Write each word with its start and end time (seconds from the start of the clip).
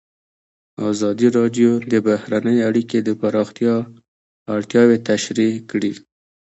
ازادي 0.91 1.27
راډیو 1.37 1.71
د 1.91 1.93
بهرنۍ 2.07 2.57
اړیکې 2.69 2.97
د 3.03 3.09
پراختیا 3.21 3.75
اړتیاوې 4.55 4.97
تشریح 5.09 5.53
کړي. 5.71 5.91